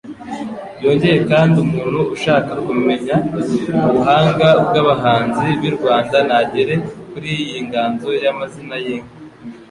Byongeye 0.77 1.19
kandi 1.31 1.55
umuntu 1.65 1.99
ushaka 2.15 2.51
kumenya 2.65 3.15
ubuhanga 3.87 4.49
bw'abahanzi 4.65 5.45
b'i 5.59 5.71
Rwanda 5.77 6.17
ntagere 6.27 6.75
kuri 7.11 7.29
iyi 7.43 7.59
nganzo 7.67 8.09
y'amazina 8.23 8.75
y'inka, 8.83 9.13